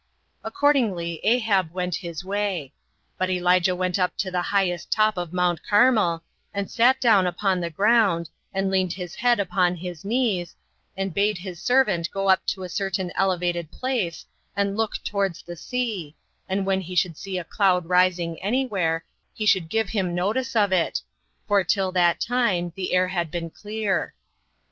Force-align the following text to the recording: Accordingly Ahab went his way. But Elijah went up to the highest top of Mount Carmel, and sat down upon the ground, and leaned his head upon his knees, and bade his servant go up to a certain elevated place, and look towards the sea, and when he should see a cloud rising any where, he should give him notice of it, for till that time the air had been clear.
Accordingly 0.43 1.19
Ahab 1.23 1.71
went 1.73 1.97
his 1.97 2.25
way. 2.25 2.73
But 3.19 3.29
Elijah 3.29 3.75
went 3.75 3.99
up 3.99 4.17
to 4.17 4.31
the 4.31 4.41
highest 4.41 4.89
top 4.91 5.15
of 5.15 5.31
Mount 5.31 5.61
Carmel, 5.61 6.23
and 6.55 6.71
sat 6.71 6.99
down 6.99 7.27
upon 7.27 7.61
the 7.61 7.69
ground, 7.69 8.27
and 8.51 8.71
leaned 8.71 8.93
his 8.93 9.13
head 9.13 9.39
upon 9.39 9.75
his 9.75 10.03
knees, 10.03 10.55
and 10.97 11.13
bade 11.13 11.37
his 11.37 11.61
servant 11.61 12.09
go 12.09 12.29
up 12.29 12.43
to 12.47 12.63
a 12.63 12.67
certain 12.67 13.11
elevated 13.13 13.71
place, 13.71 14.25
and 14.57 14.75
look 14.75 14.93
towards 15.03 15.43
the 15.43 15.55
sea, 15.55 16.15
and 16.49 16.65
when 16.65 16.81
he 16.81 16.95
should 16.95 17.15
see 17.15 17.37
a 17.37 17.43
cloud 17.43 17.85
rising 17.85 18.41
any 18.41 18.65
where, 18.65 19.05
he 19.35 19.45
should 19.45 19.69
give 19.69 19.89
him 19.89 20.15
notice 20.15 20.55
of 20.55 20.71
it, 20.71 21.03
for 21.47 21.63
till 21.63 21.91
that 21.91 22.19
time 22.19 22.73
the 22.75 22.91
air 22.95 23.09
had 23.09 23.29
been 23.29 23.51
clear. 23.51 24.15